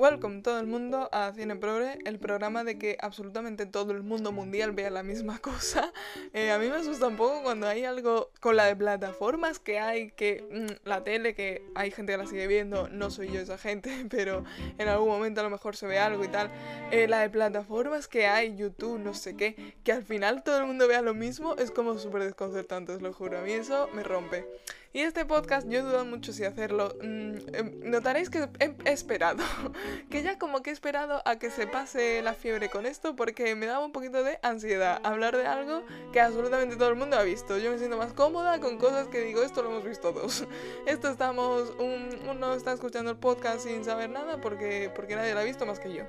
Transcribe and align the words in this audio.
Welcome 0.00 0.40
todo 0.40 0.58
el 0.58 0.66
mundo 0.66 1.10
a 1.12 1.30
Cine 1.34 1.56
Progre, 1.56 1.98
el 2.06 2.18
programa 2.18 2.64
de 2.64 2.78
que 2.78 2.96
absolutamente 3.02 3.66
todo 3.66 3.92
el 3.92 4.02
mundo 4.02 4.32
mundial 4.32 4.72
vea 4.72 4.88
la 4.88 5.02
misma 5.02 5.38
cosa. 5.42 5.92
Eh, 6.32 6.50
a 6.50 6.58
mí 6.58 6.70
me 6.70 6.76
asusta 6.76 7.06
un 7.06 7.18
poco 7.18 7.42
cuando 7.42 7.68
hay 7.68 7.84
algo 7.84 8.30
con 8.40 8.56
la 8.56 8.64
de 8.64 8.74
plataformas 8.76 9.58
que 9.58 9.78
hay, 9.78 10.10
que 10.12 10.42
mm, 10.50 10.88
la 10.88 11.04
tele, 11.04 11.34
que 11.34 11.62
hay 11.74 11.90
gente 11.90 12.12
que 12.12 12.16
la 12.16 12.24
sigue 12.24 12.46
viendo, 12.46 12.88
no 12.88 13.10
soy 13.10 13.30
yo 13.30 13.40
esa 13.40 13.58
gente, 13.58 14.06
pero 14.10 14.42
en 14.78 14.88
algún 14.88 15.08
momento 15.10 15.42
a 15.42 15.44
lo 15.44 15.50
mejor 15.50 15.76
se 15.76 15.86
ve 15.86 15.98
algo 15.98 16.24
y 16.24 16.28
tal. 16.28 16.50
Eh, 16.92 17.06
la 17.06 17.20
de 17.20 17.28
plataformas 17.28 18.08
que 18.08 18.26
hay, 18.26 18.56
YouTube, 18.56 18.98
no 18.98 19.12
sé 19.12 19.36
qué, 19.36 19.74
que 19.84 19.92
al 19.92 20.02
final 20.02 20.42
todo 20.42 20.56
el 20.60 20.64
mundo 20.64 20.88
vea 20.88 21.02
lo 21.02 21.12
mismo, 21.12 21.56
es 21.56 21.70
como 21.70 21.98
súper 21.98 22.24
desconcertante, 22.24 22.92
os 22.92 23.02
lo 23.02 23.12
juro. 23.12 23.38
A 23.38 23.42
mí 23.42 23.52
eso 23.52 23.90
me 23.92 24.02
rompe. 24.02 24.46
Y 24.92 25.02
este 25.02 25.24
podcast 25.24 25.68
yo 25.68 25.84
dudo 25.84 26.04
mucho 26.04 26.32
si 26.32 26.42
hacerlo. 26.44 26.92
Mm, 27.00 27.54
em, 27.54 27.80
notaréis 27.84 28.28
que 28.28 28.48
he 28.58 28.92
esperado, 28.92 29.44
que 30.10 30.24
ya 30.24 30.36
como 30.36 30.62
que 30.62 30.70
he 30.70 30.72
esperado 30.72 31.22
a 31.24 31.38
que 31.38 31.50
se 31.50 31.68
pase 31.68 32.20
la 32.22 32.34
fiebre 32.34 32.70
con 32.70 32.86
esto 32.86 33.14
porque 33.14 33.54
me 33.54 33.66
daba 33.66 33.84
un 33.84 33.92
poquito 33.92 34.24
de 34.24 34.40
ansiedad 34.42 35.00
hablar 35.04 35.36
de 35.36 35.46
algo 35.46 35.84
que 36.12 36.20
absolutamente 36.20 36.74
todo 36.74 36.88
el 36.88 36.96
mundo 36.96 37.16
ha 37.16 37.22
visto. 37.22 37.56
Yo 37.58 37.70
me 37.70 37.78
siento 37.78 37.98
más 37.98 38.12
cómoda 38.14 38.58
con 38.58 38.78
cosas 38.78 39.06
que 39.06 39.20
digo, 39.20 39.44
esto 39.44 39.62
lo 39.62 39.70
hemos 39.70 39.84
visto 39.84 40.12
todos. 40.12 40.44
Esto 40.86 41.08
estamos, 41.08 41.72
uno 41.78 42.54
está 42.54 42.72
escuchando 42.72 43.12
el 43.12 43.16
podcast 43.16 43.60
sin 43.60 43.84
saber 43.84 44.10
nada 44.10 44.40
porque, 44.40 44.90
porque 44.96 45.14
nadie 45.14 45.34
lo 45.34 45.40
ha 45.40 45.44
visto 45.44 45.66
más 45.66 45.78
que 45.78 45.92
yo. 45.92 46.02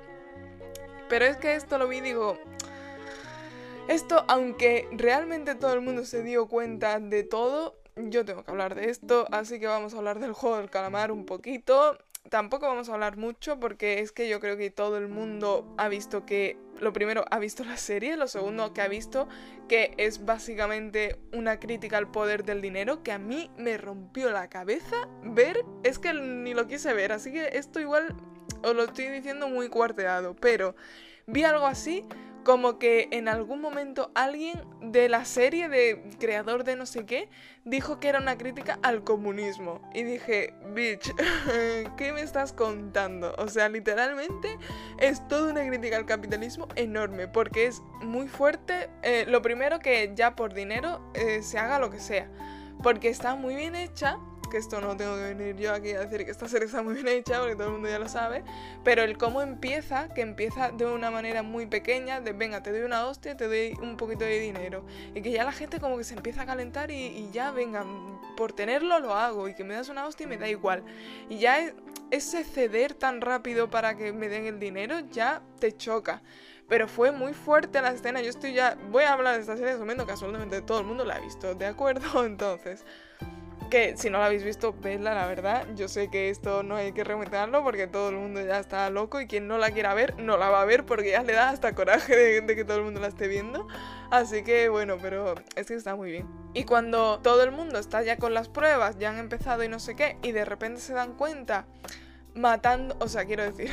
Pero 1.08 1.24
es 1.24 1.36
que 1.36 1.54
esto 1.54 1.78
lo 1.78 1.86
vi 1.86 1.98
y 1.98 2.00
digo... 2.00 2.38
Esto, 3.88 4.24
aunque 4.28 4.88
realmente 4.92 5.56
todo 5.56 5.72
el 5.74 5.80
mundo 5.80 6.04
se 6.04 6.22
dio 6.22 6.46
cuenta 6.46 7.00
de 7.00 7.24
todo, 7.24 7.81
yo 7.96 8.24
tengo 8.24 8.44
que 8.44 8.50
hablar 8.50 8.74
de 8.74 8.90
esto, 8.90 9.26
así 9.30 9.60
que 9.60 9.66
vamos 9.66 9.94
a 9.94 9.98
hablar 9.98 10.18
del 10.18 10.32
juego 10.32 10.58
del 10.58 10.70
calamar 10.70 11.12
un 11.12 11.26
poquito. 11.26 11.98
Tampoco 12.30 12.66
vamos 12.66 12.88
a 12.88 12.94
hablar 12.94 13.16
mucho 13.16 13.58
porque 13.58 13.98
es 13.98 14.12
que 14.12 14.28
yo 14.28 14.38
creo 14.40 14.56
que 14.56 14.70
todo 14.70 14.96
el 14.96 15.08
mundo 15.08 15.74
ha 15.76 15.88
visto 15.88 16.24
que, 16.24 16.56
lo 16.78 16.92
primero, 16.92 17.24
ha 17.30 17.38
visto 17.38 17.64
la 17.64 17.76
serie, 17.76 18.16
lo 18.16 18.28
segundo, 18.28 18.72
que 18.72 18.80
ha 18.80 18.88
visto 18.88 19.28
que 19.68 19.92
es 19.96 20.24
básicamente 20.24 21.18
una 21.32 21.58
crítica 21.58 21.98
al 21.98 22.10
poder 22.10 22.44
del 22.44 22.62
dinero 22.62 23.02
que 23.02 23.12
a 23.12 23.18
mí 23.18 23.50
me 23.58 23.76
rompió 23.76 24.30
la 24.30 24.48
cabeza 24.48 25.08
ver, 25.24 25.64
es 25.82 25.98
que 25.98 26.14
ni 26.14 26.54
lo 26.54 26.68
quise 26.68 26.94
ver, 26.94 27.12
así 27.12 27.32
que 27.32 27.50
esto 27.58 27.80
igual 27.80 28.14
os 28.62 28.74
lo 28.74 28.84
estoy 28.84 29.08
diciendo 29.08 29.48
muy 29.48 29.68
cuarteado, 29.68 30.36
pero 30.36 30.76
vi 31.26 31.42
algo 31.42 31.66
así 31.66 32.04
como 32.44 32.78
que 32.78 33.08
en 33.12 33.28
algún 33.28 33.60
momento 33.60 34.10
alguien 34.14 34.62
de 34.80 35.08
la 35.08 35.24
serie 35.24 35.68
de 35.68 36.02
creador 36.18 36.64
de 36.64 36.76
no 36.76 36.86
sé 36.86 37.06
qué 37.06 37.28
dijo 37.64 38.00
que 38.00 38.08
era 38.08 38.18
una 38.18 38.36
crítica 38.36 38.78
al 38.82 39.04
comunismo. 39.04 39.80
Y 39.94 40.02
dije, 40.02 40.54
bitch, 40.74 41.14
¿qué 41.96 42.12
me 42.12 42.22
estás 42.22 42.52
contando? 42.52 43.34
O 43.38 43.48
sea, 43.48 43.68
literalmente 43.68 44.58
es 44.98 45.26
toda 45.28 45.52
una 45.52 45.66
crítica 45.66 45.96
al 45.96 46.06
capitalismo 46.06 46.68
enorme, 46.74 47.28
porque 47.28 47.66
es 47.66 47.80
muy 48.02 48.28
fuerte. 48.28 48.90
Eh, 49.02 49.24
lo 49.28 49.42
primero 49.42 49.78
que 49.78 50.12
ya 50.14 50.34
por 50.34 50.54
dinero 50.54 51.00
eh, 51.14 51.42
se 51.42 51.58
haga 51.58 51.78
lo 51.78 51.90
que 51.90 52.00
sea, 52.00 52.30
porque 52.82 53.08
está 53.08 53.34
muy 53.34 53.54
bien 53.54 53.76
hecha 53.76 54.18
que 54.52 54.58
esto 54.58 54.82
no 54.82 54.94
tengo 54.98 55.16
que 55.16 55.34
venir 55.34 55.56
yo 55.56 55.72
aquí 55.72 55.92
a 55.92 56.00
decir 56.00 56.26
que 56.26 56.30
esta 56.30 56.46
serie 56.46 56.66
está 56.66 56.82
muy 56.82 56.92
bien 56.92 57.08
hecha, 57.08 57.38
porque 57.38 57.56
todo 57.56 57.68
el 57.68 57.72
mundo 57.72 57.88
ya 57.88 57.98
lo 57.98 58.06
sabe, 58.06 58.44
pero 58.84 59.02
el 59.02 59.16
cómo 59.16 59.40
empieza, 59.40 60.12
que 60.12 60.20
empieza 60.20 60.70
de 60.70 60.84
una 60.84 61.10
manera 61.10 61.42
muy 61.42 61.64
pequeña, 61.64 62.20
de 62.20 62.34
venga, 62.34 62.62
te 62.62 62.70
doy 62.70 62.82
una 62.82 63.06
hostia, 63.06 63.34
te 63.34 63.46
doy 63.46 63.74
un 63.80 63.96
poquito 63.96 64.24
de 64.24 64.38
dinero, 64.38 64.84
y 65.14 65.22
que 65.22 65.30
ya 65.30 65.44
la 65.44 65.52
gente 65.52 65.80
como 65.80 65.96
que 65.96 66.04
se 66.04 66.14
empieza 66.14 66.42
a 66.42 66.46
calentar 66.46 66.90
y, 66.90 67.30
ya, 67.32 67.50
venga, 67.50 67.86
por 68.36 68.52
tenerlo 68.52 69.00
lo 69.00 69.14
hago, 69.14 69.48
y 69.48 69.54
que 69.54 69.64
me 69.64 69.72
das 69.72 69.88
una 69.88 70.06
hostia 70.06 70.24
y 70.24 70.28
me 70.28 70.36
da 70.36 70.46
igual. 70.46 70.84
Y 71.30 71.38
ya 71.38 71.72
ese 72.10 72.44
ceder 72.44 72.92
tan 72.92 73.22
rápido 73.22 73.70
para 73.70 73.96
que 73.96 74.12
me 74.12 74.28
den 74.28 74.44
el 74.44 74.58
dinero 74.58 75.00
ya 75.10 75.40
te 75.60 75.74
choca 75.74 76.20
pero 76.68 76.88
fue 76.88 77.12
muy 77.12 77.34
fuerte 77.34 77.82
la 77.82 77.90
escena. 77.90 78.22
Yo 78.22 78.30
estoy 78.30 78.54
ya. 78.54 78.78
Voy 78.90 79.04
a 79.04 79.12
hablar 79.12 79.34
de 79.34 79.42
esta 79.42 79.58
serie 79.58 79.72
asumiendo 79.72 80.06
que 80.06 80.12
absolutamente 80.12 80.62
todo 80.62 80.80
el 80.80 80.86
mundo 80.86 81.04
la 81.04 81.16
ha 81.16 81.20
visto, 81.20 81.54
¿de 81.54 81.66
acuerdo? 81.66 82.24
Entonces, 82.24 82.86
que 83.72 83.96
si 83.96 84.10
no 84.10 84.18
la 84.18 84.26
habéis 84.26 84.44
visto, 84.44 84.74
vedla, 84.78 85.14
la 85.14 85.26
verdad. 85.26 85.66
Yo 85.74 85.88
sé 85.88 86.08
que 86.08 86.28
esto 86.28 86.62
no 86.62 86.76
hay 86.76 86.92
que 86.92 87.04
remeterlo 87.04 87.64
porque 87.64 87.86
todo 87.86 88.10
el 88.10 88.16
mundo 88.16 88.44
ya 88.44 88.58
está 88.58 88.90
loco 88.90 89.18
y 89.18 89.26
quien 89.26 89.48
no 89.48 89.56
la 89.56 89.70
quiera 89.70 89.94
ver, 89.94 90.14
no 90.18 90.36
la 90.36 90.50
va 90.50 90.60
a 90.60 90.66
ver 90.66 90.84
porque 90.84 91.12
ya 91.12 91.22
le 91.22 91.32
da 91.32 91.48
hasta 91.48 91.74
coraje 91.74 92.14
de, 92.42 92.54
que 92.54 92.64
todo 92.66 92.76
el 92.76 92.82
mundo 92.82 93.00
la 93.00 93.06
esté 93.06 93.28
viendo. 93.28 93.66
Así 94.10 94.44
que 94.44 94.68
bueno, 94.68 94.98
pero 95.00 95.36
es 95.56 95.68
que 95.68 95.74
está 95.74 95.96
muy 95.96 96.10
bien. 96.10 96.28
Y 96.52 96.64
cuando 96.64 97.20
todo 97.20 97.42
el 97.44 97.50
mundo 97.50 97.78
está 97.78 98.02
ya 98.02 98.18
con 98.18 98.34
las 98.34 98.50
pruebas, 98.50 98.98
ya 98.98 99.08
han 99.08 99.16
empezado 99.16 99.64
y 99.64 99.68
no 99.68 99.80
sé 99.80 99.96
qué, 99.96 100.18
y 100.22 100.32
de 100.32 100.44
repente 100.44 100.78
se 100.78 100.92
dan 100.92 101.14
cuenta 101.14 101.64
matando, 102.34 102.94
o 103.00 103.08
sea, 103.08 103.24
quiero 103.24 103.42
decir, 103.42 103.70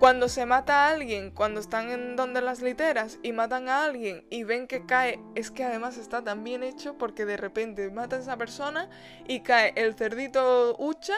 cuando 0.00 0.30
se 0.30 0.46
mata 0.46 0.86
a 0.86 0.88
alguien, 0.88 1.30
cuando 1.30 1.60
están 1.60 1.90
en 1.90 2.16
donde 2.16 2.40
las 2.40 2.62
literas 2.62 3.18
y 3.22 3.32
matan 3.32 3.68
a 3.68 3.84
alguien 3.84 4.24
y 4.30 4.44
ven 4.44 4.66
que 4.66 4.86
cae, 4.86 5.20
es 5.34 5.50
que 5.50 5.62
además 5.62 5.98
está 5.98 6.24
tan 6.24 6.42
bien 6.42 6.62
hecho 6.62 6.96
porque 6.96 7.26
de 7.26 7.36
repente 7.36 7.90
mata 7.90 8.16
a 8.16 8.20
esa 8.20 8.38
persona 8.38 8.88
y 9.28 9.40
cae 9.40 9.74
el 9.76 9.94
cerdito 9.94 10.74
hucha 10.78 11.12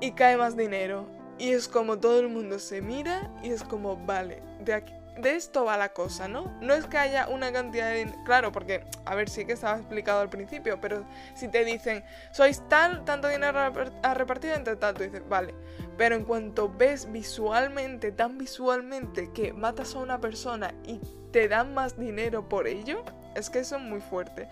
y 0.00 0.12
cae 0.12 0.36
más 0.36 0.56
dinero. 0.56 1.08
Y 1.38 1.50
es 1.50 1.68
como 1.68 2.00
todo 2.00 2.18
el 2.18 2.28
mundo 2.28 2.58
se 2.58 2.82
mira 2.82 3.30
y 3.44 3.50
es 3.50 3.62
como, 3.62 3.96
vale, 3.96 4.42
de 4.58 4.74
aquí, 4.74 4.94
de 5.18 5.36
esto 5.36 5.64
va 5.64 5.76
la 5.76 5.90
cosa, 5.90 6.28
¿no? 6.28 6.52
No 6.60 6.74
es 6.74 6.86
que 6.86 6.98
haya 6.98 7.28
una 7.28 7.52
cantidad 7.52 7.90
de... 7.90 8.12
Claro, 8.24 8.52
porque, 8.52 8.84
a 9.04 9.14
ver, 9.14 9.28
sí 9.28 9.44
que 9.44 9.52
estaba 9.52 9.78
explicado 9.78 10.20
al 10.20 10.28
principio, 10.28 10.80
pero 10.80 11.04
si 11.34 11.48
te 11.48 11.64
dicen, 11.64 12.04
sois 12.32 12.62
tal, 12.68 13.04
tanto 13.04 13.28
dinero 13.28 13.58
a 13.58 14.14
repartir 14.14 14.52
entre 14.52 14.76
tal, 14.76 14.94
tú 14.94 15.04
dices, 15.04 15.22
vale. 15.28 15.54
Pero 15.96 16.16
en 16.16 16.24
cuanto 16.24 16.68
ves 16.68 17.10
visualmente, 17.10 18.12
tan 18.12 18.38
visualmente, 18.38 19.30
que 19.32 19.52
matas 19.52 19.94
a 19.94 19.98
una 19.98 20.20
persona 20.20 20.74
y 20.84 21.00
te 21.30 21.48
dan 21.48 21.74
más 21.74 21.98
dinero 21.98 22.48
por 22.48 22.66
ello, 22.66 23.04
es 23.34 23.50
que 23.50 23.60
eso 23.60 23.76
es 23.76 23.82
muy 23.82 24.00
fuerte. 24.00 24.48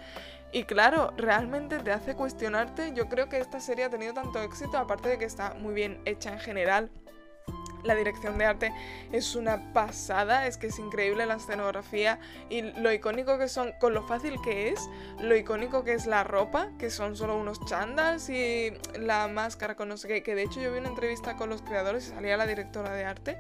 Y 0.52 0.64
claro, 0.64 1.14
realmente 1.16 1.78
te 1.78 1.92
hace 1.92 2.14
cuestionarte. 2.14 2.92
Yo 2.94 3.08
creo 3.08 3.28
que 3.28 3.38
esta 3.38 3.58
serie 3.58 3.86
ha 3.86 3.90
tenido 3.90 4.12
tanto 4.12 4.38
éxito, 4.40 4.76
aparte 4.76 5.08
de 5.08 5.18
que 5.18 5.24
está 5.24 5.54
muy 5.54 5.72
bien 5.72 6.00
hecha 6.04 6.30
en 6.30 6.38
general 6.38 6.90
la 7.82 7.94
dirección 7.94 8.38
de 8.38 8.44
arte 8.44 8.72
es 9.12 9.34
una 9.34 9.72
pasada, 9.72 10.46
es 10.46 10.56
que 10.56 10.68
es 10.68 10.78
increíble 10.78 11.26
la 11.26 11.34
escenografía 11.34 12.18
y 12.48 12.62
lo 12.62 12.92
icónico 12.92 13.38
que 13.38 13.48
son, 13.48 13.72
con 13.80 13.94
lo 13.94 14.02
fácil 14.06 14.36
que 14.42 14.68
es, 14.70 14.88
lo 15.20 15.36
icónico 15.36 15.84
que 15.84 15.94
es 15.94 16.06
la 16.06 16.24
ropa, 16.24 16.70
que 16.78 16.90
son 16.90 17.16
solo 17.16 17.36
unos 17.36 17.64
chandals 17.66 18.28
y 18.28 18.72
la 18.98 19.28
máscara 19.28 19.74
con 19.74 19.88
no 19.88 19.96
sé 19.96 20.08
qué, 20.08 20.22
que 20.22 20.34
de 20.34 20.42
hecho 20.42 20.60
yo 20.60 20.72
vi 20.72 20.78
una 20.78 20.88
entrevista 20.88 21.36
con 21.36 21.48
los 21.48 21.62
creadores 21.62 22.06
y 22.06 22.10
salía 22.10 22.36
la 22.36 22.46
directora 22.46 22.92
de 22.92 23.04
arte 23.04 23.38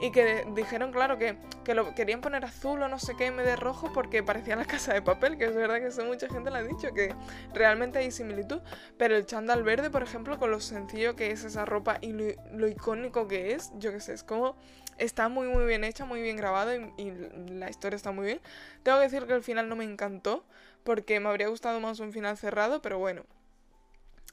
y 0.00 0.10
que 0.10 0.46
dijeron, 0.54 0.92
claro, 0.92 1.18
que, 1.18 1.36
que, 1.64 1.74
lo 1.74 1.94
querían 1.94 2.20
poner 2.20 2.44
azul 2.44 2.82
o 2.82 2.88
no 2.88 2.98
sé 2.98 3.14
qué 3.16 3.26
en 3.26 3.36
vez 3.36 3.46
de 3.46 3.56
rojo 3.56 3.90
porque 3.92 4.22
parecía 4.22 4.56
la 4.56 4.64
casa 4.64 4.92
de 4.92 5.02
papel, 5.02 5.38
que 5.38 5.44
es 5.44 5.54
verdad 5.54 5.78
que 5.78 5.86
eso 5.86 6.04
mucha 6.04 6.28
gente 6.28 6.50
le 6.50 6.58
ha 6.58 6.62
dicho, 6.62 6.92
que 6.92 7.14
realmente 7.52 7.98
hay 7.98 8.10
similitud, 8.10 8.60
pero 8.98 9.16
el 9.16 9.26
chándal 9.26 9.62
verde, 9.62 9.90
por 9.90 10.02
ejemplo, 10.02 10.38
con 10.38 10.50
lo 10.50 10.60
sencillo 10.60 11.16
que 11.16 11.30
es 11.30 11.44
esa 11.44 11.64
ropa 11.64 11.98
y 12.00 12.12
lo, 12.12 12.68
icónico 12.68 13.28
que 13.28 13.54
es, 13.54 13.70
yo 13.84 13.92
qué 13.92 14.00
sé, 14.00 14.14
es 14.14 14.24
como 14.24 14.56
está 14.98 15.28
muy 15.28 15.48
muy 15.48 15.64
bien 15.66 15.84
hecha, 15.84 16.04
muy 16.04 16.22
bien 16.22 16.36
grabado 16.36 16.74
y, 16.74 17.12
la 17.50 17.70
historia 17.70 17.96
está 17.96 18.12
muy 18.12 18.26
bien. 18.26 18.40
Tengo 18.82 18.98
que 18.98 19.04
decir 19.04 19.26
que 19.26 19.34
el 19.34 19.42
final 19.42 19.68
no 19.68 19.76
me 19.76 19.84
encantó 19.84 20.44
porque 20.82 21.20
me 21.20 21.28
habría 21.28 21.48
gustado 21.48 21.80
más 21.80 22.00
un 22.00 22.12
final 22.12 22.36
cerrado, 22.36 22.82
pero 22.82 22.98
bueno, 22.98 23.24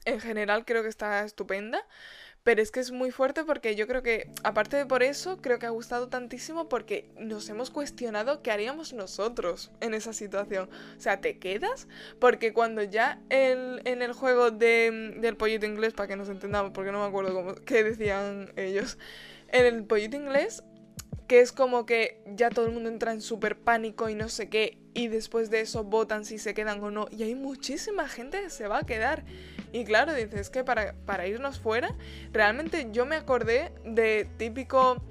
en 0.04 0.20
general 0.20 0.64
creo 0.64 0.82
que 0.82 0.88
está 0.88 1.24
estupenda. 1.24 1.84
Pero 2.44 2.60
es 2.60 2.72
que 2.72 2.80
es 2.80 2.90
muy 2.90 3.12
fuerte 3.12 3.44
porque 3.44 3.76
yo 3.76 3.86
creo 3.86 4.02
que, 4.02 4.28
aparte 4.42 4.76
de 4.76 4.84
por 4.84 5.04
eso, 5.04 5.40
creo 5.40 5.60
que 5.60 5.66
ha 5.66 5.70
gustado 5.70 6.08
tantísimo 6.08 6.68
porque 6.68 7.08
nos 7.16 7.48
hemos 7.48 7.70
cuestionado 7.70 8.42
qué 8.42 8.50
haríamos 8.50 8.92
nosotros 8.92 9.70
en 9.80 9.94
esa 9.94 10.12
situación. 10.12 10.68
O 10.98 11.00
sea, 11.00 11.20
¿te 11.20 11.38
quedas? 11.38 11.86
Porque 12.18 12.52
cuando 12.52 12.82
ya 12.82 13.20
en 13.30 14.02
el 14.02 14.12
juego 14.12 14.50
de, 14.50 15.14
del 15.20 15.36
pollito 15.36 15.66
inglés, 15.66 15.94
para 15.94 16.08
que 16.08 16.16
nos 16.16 16.28
entendamos, 16.28 16.72
porque 16.72 16.90
no 16.90 16.98
me 16.98 17.06
acuerdo 17.06 17.32
cómo, 17.32 17.54
qué 17.54 17.84
decían 17.84 18.52
ellos, 18.56 18.98
en 19.52 19.66
el 19.66 19.84
pollito 19.84 20.16
inglés, 20.16 20.62
que 21.28 21.40
es 21.40 21.52
como 21.52 21.86
que 21.86 22.20
ya 22.34 22.50
todo 22.50 22.66
el 22.66 22.72
mundo 22.72 22.88
entra 22.88 23.12
en 23.12 23.20
súper 23.20 23.56
pánico 23.58 24.08
y 24.08 24.14
no 24.14 24.28
sé 24.28 24.48
qué, 24.48 24.78
y 24.94 25.08
después 25.08 25.50
de 25.50 25.60
eso 25.60 25.84
votan 25.84 26.24
si 26.24 26.38
se 26.38 26.54
quedan 26.54 26.82
o 26.82 26.90
no, 26.90 27.06
y 27.10 27.22
hay 27.22 27.34
muchísima 27.34 28.08
gente 28.08 28.42
que 28.42 28.50
se 28.50 28.68
va 28.68 28.78
a 28.78 28.82
quedar. 28.82 29.24
Y 29.72 29.84
claro, 29.84 30.12
dices 30.12 30.50
que 30.50 30.64
para, 30.64 30.94
para 31.06 31.26
irnos 31.26 31.58
fuera, 31.58 31.94
realmente 32.32 32.88
yo 32.92 33.06
me 33.06 33.16
acordé 33.16 33.72
de 33.84 34.28
típico 34.36 35.02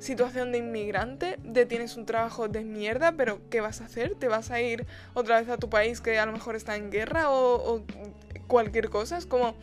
situación 0.00 0.52
de 0.52 0.58
inmigrante, 0.58 1.38
de 1.42 1.66
tienes 1.66 1.96
un 1.96 2.06
trabajo 2.06 2.48
de 2.48 2.64
mierda, 2.64 3.12
pero 3.12 3.40
¿qué 3.50 3.60
vas 3.60 3.80
a 3.80 3.84
hacer? 3.84 4.14
¿Te 4.14 4.28
vas 4.28 4.50
a 4.50 4.60
ir 4.60 4.86
otra 5.14 5.40
vez 5.40 5.48
a 5.48 5.58
tu 5.58 5.68
país 5.68 6.00
que 6.00 6.18
a 6.18 6.26
lo 6.26 6.32
mejor 6.32 6.56
está 6.56 6.76
en 6.76 6.90
guerra 6.90 7.30
o, 7.30 7.74
o 7.74 7.84
cualquier 8.46 8.90
cosa? 8.90 9.18
Es 9.18 9.26
como 9.26 9.54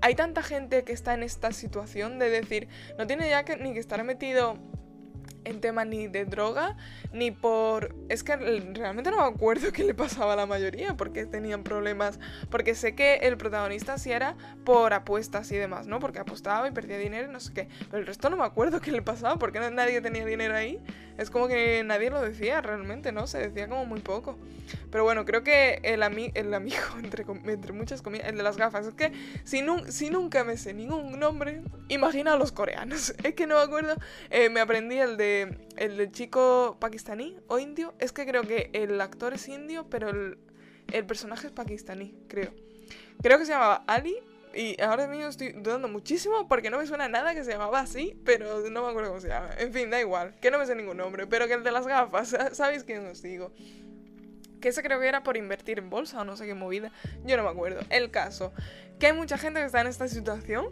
hay 0.00 0.14
tanta 0.14 0.42
gente 0.42 0.84
que 0.84 0.92
está 0.92 1.14
en 1.14 1.22
esta 1.22 1.52
situación 1.52 2.18
de 2.18 2.30
decir, 2.30 2.68
no 2.98 3.06
tiene 3.06 3.28
ya 3.28 3.44
que, 3.44 3.56
ni 3.56 3.72
que 3.72 3.80
estar 3.80 4.02
metido 4.04 4.58
en 5.44 5.60
tema 5.60 5.84
ni 5.84 6.06
de 6.06 6.24
droga, 6.24 6.76
ni 7.12 7.30
por... 7.30 7.94
Es 8.08 8.22
que 8.22 8.36
realmente 8.36 9.10
no 9.10 9.18
me 9.18 9.34
acuerdo 9.34 9.72
qué 9.72 9.84
le 9.84 9.94
pasaba 9.94 10.34
a 10.34 10.36
la 10.36 10.46
mayoría, 10.46 10.96
porque 10.96 11.26
tenían 11.26 11.62
problemas, 11.62 12.18
porque 12.50 12.74
sé 12.74 12.94
que 12.94 13.16
el 13.16 13.36
protagonista 13.36 13.98
sí 13.98 14.12
era 14.12 14.36
por 14.64 14.92
apuestas 14.92 15.50
y 15.52 15.56
demás, 15.56 15.86
¿no? 15.86 15.98
Porque 15.98 16.18
apostaba 16.18 16.68
y 16.68 16.72
perdía 16.72 16.98
dinero 16.98 17.28
y 17.28 17.32
no 17.32 17.40
sé 17.40 17.52
qué, 17.52 17.68
pero 17.90 17.98
el 17.98 18.06
resto 18.06 18.30
no 18.30 18.36
me 18.36 18.44
acuerdo 18.44 18.80
qué 18.80 18.92
le 18.92 19.02
pasaba, 19.02 19.38
porque 19.38 19.60
nadie 19.70 20.00
tenía 20.00 20.24
dinero 20.24 20.54
ahí. 20.54 20.80
Es 21.20 21.28
como 21.28 21.48
que 21.48 21.84
nadie 21.84 22.08
lo 22.08 22.22
decía 22.22 22.62
realmente, 22.62 23.12
¿no? 23.12 23.26
Se 23.26 23.36
decía 23.36 23.68
como 23.68 23.84
muy 23.84 24.00
poco. 24.00 24.38
Pero 24.90 25.04
bueno, 25.04 25.26
creo 25.26 25.44
que 25.44 25.78
el, 25.82 26.02
el 26.34 26.54
amigo, 26.54 26.78
entre, 27.04 27.26
entre 27.44 27.72
muchas 27.74 28.00
comillas, 28.00 28.28
el 28.28 28.38
de 28.38 28.42
las 28.42 28.56
gafas, 28.56 28.86
es 28.86 28.94
que 28.94 29.12
si, 29.44 29.62
si 29.88 30.08
nunca 30.08 30.44
me 30.44 30.56
sé 30.56 30.72
ningún 30.72 31.20
nombre, 31.20 31.60
imagina 31.88 32.32
a 32.32 32.36
los 32.36 32.52
coreanos. 32.52 33.14
Es 33.22 33.34
que 33.34 33.46
no 33.46 33.56
me 33.56 33.60
acuerdo, 33.60 33.96
eh, 34.30 34.48
me 34.48 34.60
aprendí 34.60 34.96
el 34.96 35.18
de 35.18 35.58
el 35.76 35.98
del 35.98 36.10
chico 36.10 36.78
pakistaní 36.80 37.36
o 37.48 37.58
indio. 37.58 37.92
Es 37.98 38.12
que 38.12 38.24
creo 38.24 38.44
que 38.44 38.70
el 38.72 38.98
actor 38.98 39.34
es 39.34 39.46
indio, 39.46 39.86
pero 39.90 40.08
el, 40.08 40.38
el 40.90 41.04
personaje 41.04 41.48
es 41.48 41.52
pakistaní, 41.52 42.14
creo. 42.28 42.54
Creo 43.22 43.38
que 43.38 43.44
se 43.44 43.52
llamaba 43.52 43.84
Ali 43.86 44.16
y 44.54 44.80
ahora 44.80 45.06
mismo 45.06 45.26
estoy 45.26 45.52
dudando 45.52 45.88
muchísimo 45.88 46.48
porque 46.48 46.70
no 46.70 46.78
me 46.78 46.86
suena 46.86 47.08
nada 47.08 47.34
que 47.34 47.44
se 47.44 47.52
llamaba 47.52 47.80
así, 47.80 48.20
pero 48.24 48.68
no 48.68 48.82
me 48.82 48.88
acuerdo 48.88 49.10
cómo 49.10 49.20
se 49.20 49.28
llama. 49.28 49.50
En 49.58 49.72
fin, 49.72 49.90
da 49.90 50.00
igual, 50.00 50.34
que 50.40 50.50
no 50.50 50.58
me 50.58 50.66
sé 50.66 50.74
ningún 50.74 50.96
nombre, 50.96 51.26
pero 51.26 51.46
que 51.46 51.54
el 51.54 51.62
de 51.62 51.70
las 51.70 51.86
gafas, 51.86 52.36
¿sabéis 52.52 52.84
quién 52.84 53.06
os 53.06 53.22
digo? 53.22 53.52
Que 54.60 54.68
ese 54.68 54.82
creo 54.82 55.00
que 55.00 55.08
era 55.08 55.22
por 55.22 55.36
invertir 55.36 55.78
en 55.78 55.88
bolsa 55.88 56.20
o 56.20 56.24
no 56.24 56.36
sé 56.36 56.46
qué 56.46 56.54
movida, 56.54 56.92
yo 57.24 57.36
no 57.36 57.44
me 57.44 57.50
acuerdo. 57.50 57.80
El 57.90 58.10
caso, 58.10 58.52
que 58.98 59.06
hay 59.06 59.12
mucha 59.12 59.38
gente 59.38 59.60
que 59.60 59.66
está 59.66 59.80
en 59.80 59.86
esta 59.86 60.08
situación 60.08 60.66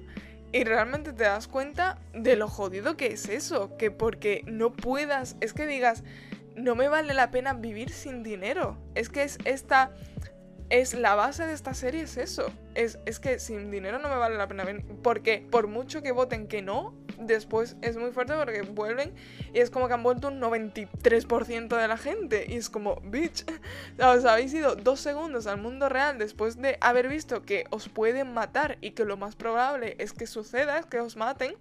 y 0.53 0.65
realmente 0.65 1.13
te 1.13 1.25
das 1.25 1.47
cuenta 1.47 1.99
de 2.13 2.37
lo 2.37 2.49
jodido 2.49 2.97
que 2.97 3.09
es 3.09 3.29
eso, 3.29 3.77
que 3.77 3.91
porque 3.91 4.43
no 4.47 4.73
puedas, 4.73 5.37
es 5.41 5.53
que 5.53 5.67
digas, 5.67 6.03
no 6.57 6.75
me 6.75 6.89
vale 6.89 7.15
la 7.15 7.31
pena 7.31 7.55
vivir 7.55 7.91
sin 7.91 8.23
dinero. 8.23 8.77
Es 8.95 9.09
que 9.09 9.23
es 9.23 9.39
esta 9.45 9.93
es 10.71 10.95
la 10.95 11.15
base 11.15 11.47
de 11.47 11.53
esta 11.53 11.75
serie 11.75 12.03
es 12.03 12.17
eso. 12.17 12.53
Es, 12.75 12.99
es, 13.07 13.19
que 13.19 13.39
sin 13.39 13.71
dinero 13.71 13.99
no 13.99 14.09
me 14.09 14.17
vale 14.17 14.37
la 14.37 14.49
pena. 14.49 14.65
Porque 15.03 15.47
por 15.51 15.67
mucho 15.67 16.03
que 16.03 16.13
voten 16.13 16.47
que 16.47 16.63
no, 16.63 16.95
después 17.19 17.77
es 17.83 17.97
muy 17.97 18.13
fuerte 18.13 18.35
porque 18.35 18.63
vuelven 18.63 19.15
y 19.53 19.61
es 19.61 19.71
como 19.71 19.89
que 19.89 19.95
han 19.95 20.03
vuelto 20.03 20.29
un 20.29 20.41
93% 20.41 21.77
de 21.77 21.89
la 21.89 21.97
gente. 21.97 22.47
Y 22.49 22.57
es 22.57 22.71
como, 22.71 22.97
bitch, 23.03 23.45
os 23.99 24.25
habéis 24.25 24.53
ido 24.55 24.77
dos 24.77 25.01
segundos 25.01 25.47
al 25.47 25.61
mundo 25.61 25.89
real 25.89 26.19
después 26.19 26.61
de 26.61 26.79
haber 26.81 27.09
visto 27.09 27.43
que 27.43 27.65
os 27.71 27.89
pueden 27.89 28.33
matar 28.35 28.79
y 28.81 28.93
que 28.93 29.05
lo 29.05 29.17
más 29.17 29.37
probable 29.37 29.97
es 29.99 30.13
que 30.13 30.27
suceda, 30.27 30.79
es 30.79 30.87
que 30.87 31.01
os 31.01 31.17
maten 31.17 31.57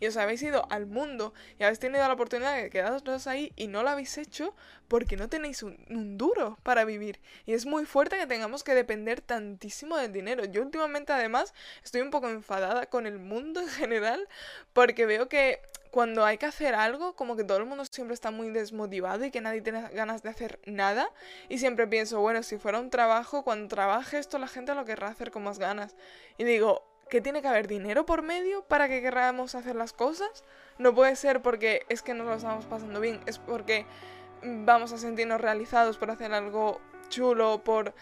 y 0.00 0.06
os 0.06 0.16
habéis 0.16 0.42
ido 0.42 0.66
al 0.70 0.86
mundo 0.86 1.34
y 1.58 1.64
habéis 1.64 1.78
tenido 1.78 2.06
la 2.06 2.14
oportunidad 2.14 2.56
de 2.56 2.70
quedaros 2.70 3.26
ahí 3.26 3.52
y 3.56 3.68
no 3.68 3.82
lo 3.82 3.90
habéis 3.90 4.18
hecho 4.18 4.54
porque 4.88 5.16
no 5.16 5.28
tenéis 5.28 5.62
un, 5.62 5.76
duro 6.16 6.58
para 6.62 6.84
vivir. 6.84 7.20
Y 7.44 7.54
es 7.54 7.66
muy 7.66 7.84
fuerte 7.86 8.18
que 8.18 8.26
tengamos 8.26 8.64
que 8.64 8.74
depender 8.74 9.20
tantísimo 9.20 9.96
del 9.96 10.12
dinero. 10.12 10.44
Yo 10.44 10.62
últimamente 10.62 11.12
además 11.12 11.54
estoy 11.84 12.00
un 12.02 12.10
poco 12.10 12.28
enfadada 12.28 12.86
con 12.86 13.06
el 13.06 13.18
mundo 13.18 13.60
en 13.62 13.68
general 13.68 14.28
porque 14.72 15.06
veo 15.06 15.28
que 15.28 15.60
cuando 15.90 16.26
hay 16.26 16.36
que 16.36 16.44
hacer 16.44 16.74
algo, 16.74 17.16
como 17.16 17.36
que 17.36 17.44
todo 17.44 17.56
el 17.56 17.64
mundo 17.64 17.84
siempre 17.86 18.12
está 18.12 18.30
muy 18.30 18.50
desmotivado 18.50 19.24
y 19.24 19.30
que 19.30 19.40
nadie 19.40 19.62
tiene 19.62 19.80
ganas 19.94 20.22
de 20.22 20.28
hacer 20.28 20.60
nada. 20.66 21.10
Y 21.48 21.58
siempre 21.58 21.86
pienso, 21.86 22.20
bueno, 22.20 22.42
si 22.42 22.58
fuera 22.58 22.80
un 22.80 22.90
trabajo, 22.90 23.44
cuando 23.44 23.68
trabaje 23.68 24.18
esto 24.18 24.38
la 24.38 24.46
gente 24.46 24.74
lo 24.74 24.84
querrá 24.84 25.08
hacer 25.08 25.30
con 25.30 25.44
más 25.44 25.58
ganas. 25.58 25.96
Y 26.36 26.44
digo, 26.44 26.86
que 27.08 27.20
tiene 27.20 27.42
que 27.42 27.48
haber 27.48 27.68
dinero 27.68 28.04
por 28.06 28.22
medio 28.22 28.62
para 28.62 28.88
que 28.88 29.00
queramos 29.00 29.54
hacer 29.54 29.76
las 29.76 29.92
cosas. 29.92 30.44
No 30.78 30.94
puede 30.94 31.16
ser 31.16 31.42
porque 31.42 31.82
es 31.88 32.02
que 32.02 32.14
nos 32.14 32.26
lo 32.26 32.34
estamos 32.34 32.66
pasando 32.66 33.00
bien, 33.00 33.20
es 33.26 33.38
porque 33.38 33.86
vamos 34.42 34.92
a 34.92 34.98
sentirnos 34.98 35.40
realizados 35.40 35.96
por 35.98 36.10
hacer 36.10 36.32
algo 36.32 36.80
chulo, 37.08 37.62
por 37.62 37.94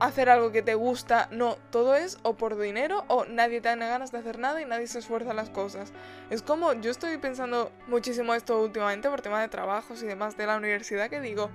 hacer 0.00 0.28
algo 0.28 0.52
que 0.52 0.62
te 0.62 0.74
gusta. 0.74 1.28
No, 1.30 1.56
todo 1.70 1.96
es 1.96 2.18
o 2.22 2.34
por 2.34 2.58
dinero 2.58 3.04
o 3.08 3.24
nadie 3.24 3.60
tiene 3.60 3.88
ganas 3.88 4.12
de 4.12 4.18
hacer 4.18 4.38
nada 4.38 4.60
y 4.60 4.64
nadie 4.64 4.86
se 4.86 5.00
esfuerza 5.00 5.30
en 5.30 5.36
las 5.36 5.50
cosas. 5.50 5.92
Es 6.30 6.42
como 6.42 6.72
yo 6.74 6.90
estoy 6.90 7.16
pensando 7.18 7.72
muchísimo 7.86 8.34
esto 8.34 8.62
últimamente 8.62 9.08
por 9.08 9.20
tema 9.20 9.40
de 9.40 9.48
trabajos 9.48 10.02
y 10.02 10.06
demás 10.06 10.36
de 10.36 10.46
la 10.46 10.56
universidad 10.56 11.10
que 11.10 11.20
digo, 11.20 11.50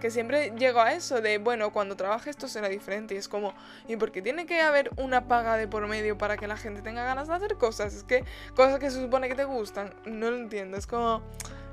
que 0.00 0.10
siempre 0.10 0.52
llego 0.56 0.80
a 0.80 0.92
eso 0.92 1.20
de, 1.20 1.38
bueno, 1.38 1.72
cuando 1.72 1.96
trabaje 1.96 2.30
esto 2.30 2.48
será 2.48 2.68
diferente. 2.68 3.14
Y 3.14 3.18
es 3.18 3.28
como, 3.28 3.54
¿y 3.86 3.96
por 3.96 4.12
qué 4.12 4.22
tiene 4.22 4.46
que 4.46 4.60
haber 4.60 4.90
una 4.96 5.26
paga 5.26 5.56
de 5.56 5.68
por 5.68 5.86
medio 5.86 6.16
para 6.18 6.36
que 6.36 6.46
la 6.46 6.56
gente 6.56 6.82
tenga 6.82 7.04
ganas 7.04 7.28
de 7.28 7.34
hacer 7.34 7.56
cosas? 7.56 7.94
Es 7.94 8.04
que 8.04 8.24
cosas 8.54 8.78
que 8.78 8.90
se 8.90 9.00
supone 9.00 9.28
que 9.28 9.34
te 9.34 9.44
gustan, 9.44 9.94
no 10.04 10.30
lo 10.30 10.36
entiendo. 10.36 10.76
Es 10.76 10.86
como, 10.86 11.22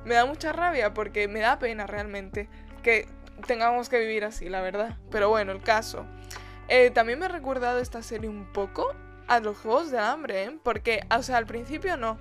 me 0.04 0.16
da 0.16 0.26
mucha 0.26 0.54
rabia 0.54 0.94
porque 0.94 1.28
me 1.28 1.40
da 1.40 1.60
pena 1.60 1.88
realmente 1.88 2.50
que 2.84 3.08
tengamos 3.48 3.90
que 3.90 4.00
vivir 4.00 4.24
así, 4.24 4.50
la 4.50 4.62
verdad. 4.62 4.98
Pero 5.12 5.30
bueno, 5.30 5.52
el 5.52 5.62
caso. 5.62 6.06
Eh, 6.68 6.90
también 6.92 7.20
me 7.20 7.26
ha 7.26 7.30
recordado 7.30 7.80
esta 7.80 8.02
serie 8.02 8.30
un 8.30 8.46
poco 8.52 8.96
a 9.28 9.40
los 9.40 9.58
Juegos 9.58 9.92
de 9.92 10.00
Hambre, 10.00 10.44
¿eh? 10.46 10.58
Porque, 10.64 11.02
o 11.16 11.22
sea, 11.22 11.38
al 11.38 11.46
principio 11.46 11.98
no. 11.98 12.18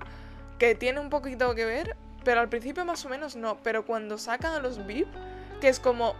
Que 0.59 0.75
tiene 0.75 0.99
un 0.99 1.09
poquito 1.09 1.53
que 1.55 1.65
ver, 1.65 1.95
pero 2.23 2.41
al 2.41 2.49
principio 2.49 2.85
más 2.85 3.05
o 3.05 3.09
menos 3.09 3.35
no. 3.35 3.57
Pero 3.63 3.85
cuando 3.85 4.17
sacan 4.17 4.53
a 4.53 4.59
los 4.59 4.85
VIP 4.85 5.07
que 5.59 5.69
es 5.69 5.79
como 5.79 6.15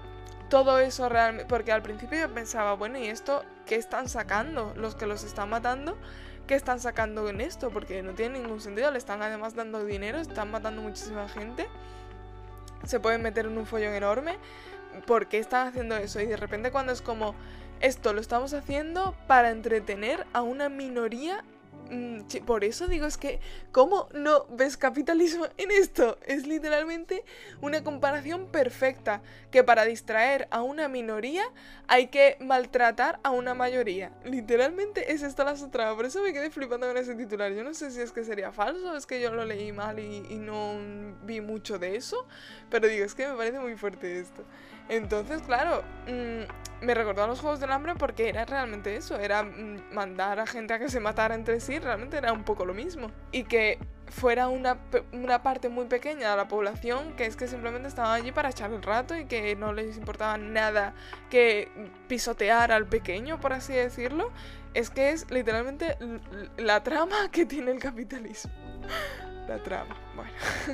todo 0.49 0.79
eso 0.79 1.09
realmente, 1.09 1.47
porque 1.47 1.71
al 1.71 1.81
principio 1.81 2.19
yo 2.19 2.33
pensaba, 2.33 2.73
bueno, 2.73 2.97
¿y 2.97 3.07
esto 3.07 3.43
qué 3.65 3.75
están 3.75 4.09
sacando? 4.09 4.73
Los 4.75 4.95
que 4.95 5.05
los 5.05 5.23
están 5.23 5.49
matando, 5.49 5.97
¿qué 6.47 6.55
están 6.55 6.79
sacando 6.79 7.27
en 7.29 7.41
esto? 7.41 7.69
Porque 7.71 8.03
no 8.03 8.13
tiene 8.13 8.39
ningún 8.39 8.61
sentido, 8.61 8.91
le 8.91 8.97
están 8.97 9.21
además 9.21 9.55
dando 9.55 9.83
dinero, 9.83 10.19
están 10.19 10.51
matando 10.51 10.81
muchísima 10.81 11.27
gente, 11.27 11.67
se 12.85 12.99
pueden 12.99 13.21
meter 13.21 13.47
en 13.47 13.57
un 13.57 13.65
follón 13.65 13.93
enorme, 13.93 14.37
¿por 15.07 15.27
qué 15.27 15.39
están 15.39 15.67
haciendo 15.67 15.95
eso? 15.95 16.21
Y 16.21 16.27
de 16.27 16.37
repente 16.37 16.71
cuando 16.71 16.91
es 16.91 17.01
como, 17.01 17.35
esto 17.81 18.13
lo 18.13 18.21
estamos 18.21 18.53
haciendo 18.53 19.15
para 19.27 19.51
entretener 19.51 20.25
a 20.33 20.41
una 20.41 20.69
minoría 20.69 21.43
Mm, 21.89 22.21
por 22.45 22.63
eso 22.63 22.87
digo, 22.87 23.05
es 23.05 23.17
que, 23.17 23.39
¿cómo 23.71 24.09
no 24.13 24.45
ves 24.49 24.77
capitalismo 24.77 25.45
en 25.57 25.71
esto? 25.71 26.17
Es 26.25 26.47
literalmente 26.47 27.23
una 27.61 27.83
comparación 27.83 28.47
perfecta, 28.47 29.21
que 29.51 29.63
para 29.63 29.85
distraer 29.85 30.47
a 30.51 30.61
una 30.61 30.87
minoría 30.87 31.43
hay 31.87 32.07
que 32.07 32.37
maltratar 32.39 33.19
a 33.23 33.31
una 33.31 33.53
mayoría. 33.53 34.11
Literalmente 34.23 35.13
es 35.13 35.21
esta 35.21 35.43
la 35.43 35.55
trama, 35.69 35.95
por 35.95 36.05
eso 36.05 36.21
me 36.21 36.33
quedé 36.33 36.49
flipando 36.49 36.87
con 36.87 36.97
ese 36.97 37.15
titular. 37.15 37.51
Yo 37.53 37.63
no 37.63 37.73
sé 37.73 37.91
si 37.91 38.01
es 38.01 38.11
que 38.11 38.23
sería 38.23 38.51
falso, 38.51 38.95
es 38.97 39.05
que 39.05 39.21
yo 39.21 39.31
lo 39.31 39.45
leí 39.45 39.71
mal 39.71 39.99
y 39.99 40.21
no 40.37 40.75
vi 41.23 41.41
mucho 41.41 41.77
de 41.77 41.95
eso, 41.95 42.27
pero 42.69 42.87
digo, 42.87 43.05
es 43.05 43.13
que 43.13 43.27
me 43.27 43.35
parece 43.35 43.59
muy 43.59 43.75
fuerte 43.75 44.19
esto. 44.19 44.43
Entonces, 44.89 45.41
claro, 45.41 45.83
mm, 46.07 46.85
me 46.85 46.93
recordó 46.93 47.23
a 47.23 47.27
los 47.27 47.39
Juegos 47.39 47.59
del 47.59 47.71
Hambre 47.71 47.93
porque 47.95 48.29
era 48.29 48.45
realmente 48.45 48.95
eso, 48.95 49.17
era 49.17 49.43
mm, 49.43 49.93
mandar 49.93 50.39
a 50.39 50.45
gente 50.45 50.73
a 50.73 50.79
que 50.79 50.89
se 50.89 50.99
matara 50.99 51.35
entre 51.35 51.59
sí, 51.59 51.79
realmente 51.79 52.17
era 52.17 52.31
un 52.33 52.43
poco 52.43 52.65
lo 52.65 52.73
mismo. 52.73 53.11
Y 53.31 53.43
que 53.43 53.79
fuera 54.07 54.47
una, 54.47 54.77
una 55.13 55.41
parte 55.41 55.69
muy 55.69 55.85
pequeña 55.85 56.31
de 56.31 56.37
la 56.37 56.47
población 56.47 57.13
que 57.15 57.25
es 57.25 57.35
que 57.35 57.47
simplemente 57.47 57.87
estaban 57.87 58.11
allí 58.11 58.31
para 58.31 58.49
echar 58.49 58.71
el 58.71 58.83
rato 58.83 59.15
y 59.17 59.25
que 59.25 59.55
no 59.55 59.73
les 59.73 59.97
importaba 59.97 60.37
nada 60.37 60.93
que 61.31 61.69
pisotear 62.07 62.71
al 62.71 62.85
pequeño, 62.85 63.39
por 63.39 63.53
así 63.53 63.73
decirlo, 63.73 64.31
es 64.73 64.89
que 64.89 65.09
es 65.09 65.29
literalmente 65.31 65.97
la 66.57 66.83
trama 66.83 67.31
que 67.31 67.45
tiene 67.45 67.71
el 67.71 67.79
capitalismo. 67.79 68.51
La 69.47 69.61
trama, 69.61 69.95
bueno. 70.15 70.31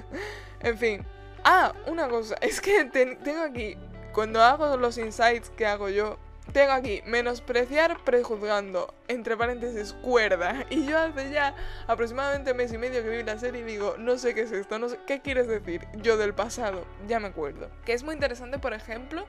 en 0.62 0.78
fin. 0.78 1.06
Ah, 1.44 1.74
una 1.88 2.08
cosa, 2.08 2.36
es 2.40 2.62
que 2.62 2.86
tengo 2.86 3.42
aquí 3.42 3.76
cuando 4.14 4.42
hago 4.42 4.78
los 4.78 4.98
insights 4.98 5.50
que 5.52 5.66
hago 5.66 5.90
yo, 5.90 6.18
tengo 6.54 6.74
aquí 6.74 7.02
menospreciar 7.06 8.04
prejuzgando, 8.04 8.94
entre 9.08 9.38
paréntesis, 9.38 9.94
cuerda. 10.02 10.66
Y 10.70 10.86
yo 10.86 11.00
hace 11.00 11.32
ya 11.32 11.56
aproximadamente 11.88 12.54
mes 12.54 12.74
y 12.74 12.78
medio 12.78 13.04
que 13.04 13.10
vi 13.10 13.24
la 13.24 13.40
serie 13.40 13.62
y 13.62 13.64
digo, 13.66 13.96
no 13.98 14.18
sé 14.18 14.34
qué 14.34 14.42
es 14.42 14.52
esto, 14.52 14.80
no 14.80 14.90
sé 14.90 15.00
qué 15.08 15.22
quieres 15.22 15.48
decir. 15.48 15.88
Yo 15.98 16.18
del 16.18 16.34
pasado, 16.34 16.86
ya 17.08 17.20
me 17.20 17.28
acuerdo. 17.28 17.70
Que 17.86 17.94
es 17.94 18.04
muy 18.04 18.14
interesante, 18.14 18.60
por 18.60 18.74
ejemplo, 18.74 19.26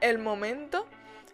el 0.00 0.18
momento 0.18 0.86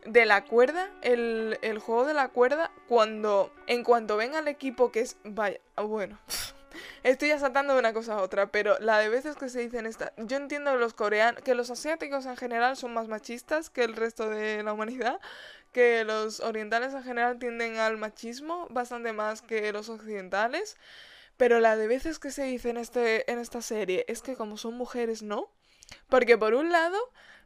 de 0.07 0.25
la 0.25 0.45
cuerda, 0.45 0.90
el, 1.02 1.59
el 1.62 1.78
juego 1.78 2.07
de 2.07 2.14
la 2.14 2.28
cuerda, 2.28 2.71
cuando 2.87 3.52
en 3.66 3.85
cuanto 3.85 4.16
ven 4.16 4.35
al 4.35 4.49
equipo 4.49 4.90
que 4.90 5.00
es, 5.00 5.16
vaya, 5.25 5.59
bueno, 5.76 6.18
Estoy 7.02 7.28
ya 7.28 7.38
saltando 7.38 7.75
de 7.75 7.80
una 7.80 7.92
cosa 7.92 8.14
a 8.14 8.23
otra, 8.23 8.50
pero 8.50 8.78
la 8.80 8.99
de 8.99 9.09
veces 9.09 9.37
que 9.37 9.49
se 9.49 9.61
dicen 9.61 9.87
esta. 9.87 10.12
Yo 10.16 10.37
entiendo 10.37 10.73
que 10.73 10.78
los 10.78 10.95
coreanos, 10.95 11.42
que 11.42 11.54
los 11.54 11.71
asiáticos 11.71 12.26
en 12.26 12.37
general 12.37 12.76
son 12.76 12.95
más 12.95 13.09
machistas 13.09 13.71
que 13.71 13.85
el 13.85 13.95
resto 13.95 14.28
de 14.28 14.62
la 14.62 14.73
humanidad, 14.73 15.21
que 15.73 16.04
los 16.04 16.40
orientales 16.40 16.95
en 16.95 17.02
general 17.02 17.38
tienden 17.38 17.76
al 17.78 17.97
machismo 17.97 18.66
bastante 18.71 19.12
más 19.12 19.42
que 19.42 19.73
los 19.73 19.88
occidentales. 19.88 20.76
Pero 21.37 21.61
la 21.61 21.76
de 21.76 21.87
veces 21.87 22.18
que 22.18 22.33
se 22.33 22.42
dice 22.45 22.71
en, 22.71 22.78
este, 22.78 23.30
en 23.30 23.38
esta 23.38 23.62
serie 23.62 24.04
es 24.09 24.23
que 24.23 24.35
como 24.35 24.57
son 24.57 24.75
mujeres, 24.75 25.23
no. 25.23 25.52
Porque 26.09 26.37
por 26.37 26.54
un 26.54 26.73
lado, 26.73 26.99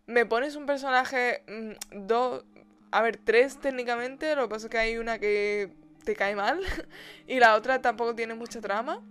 me 0.06 0.26
pones 0.26 0.56
un 0.56 0.66
personaje, 0.66 1.44
mm, 1.46 2.06
dos, 2.06 2.44
a 2.90 3.02
ver, 3.02 3.18
tres 3.18 3.61
técnicamente, 3.61 4.34
lo 4.34 4.42
que 4.42 4.49
pasa 4.49 4.66
es 4.66 4.70
que 4.70 4.78
hay 4.78 4.96
una 4.96 5.18
que 5.18 5.72
te 6.04 6.16
cae 6.16 6.34
mal 6.34 6.61
y 7.26 7.38
la 7.38 7.54
otra 7.54 7.82
tampoco 7.82 8.14
tiene 8.14 8.34
mucha 8.34 8.61
trama. 8.61 9.02